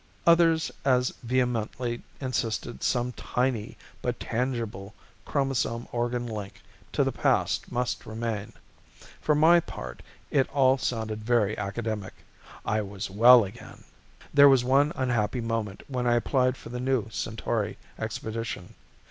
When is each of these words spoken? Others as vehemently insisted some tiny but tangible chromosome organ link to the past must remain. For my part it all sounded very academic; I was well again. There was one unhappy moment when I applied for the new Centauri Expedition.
Others 0.25 0.71
as 0.83 1.13
vehemently 1.21 2.01
insisted 2.19 2.81
some 2.81 3.11
tiny 3.11 3.77
but 4.01 4.19
tangible 4.19 4.95
chromosome 5.25 5.87
organ 5.91 6.25
link 6.25 6.63
to 6.93 7.03
the 7.03 7.11
past 7.11 7.71
must 7.71 8.07
remain. 8.07 8.51
For 9.21 9.35
my 9.35 9.59
part 9.59 10.01
it 10.31 10.49
all 10.49 10.79
sounded 10.79 11.23
very 11.23 11.55
academic; 11.55 12.15
I 12.65 12.81
was 12.81 13.11
well 13.11 13.43
again. 13.43 13.83
There 14.33 14.49
was 14.49 14.63
one 14.63 14.91
unhappy 14.95 15.39
moment 15.39 15.83
when 15.87 16.07
I 16.07 16.15
applied 16.15 16.57
for 16.57 16.69
the 16.69 16.79
new 16.79 17.07
Centauri 17.11 17.77
Expedition. 17.99 18.73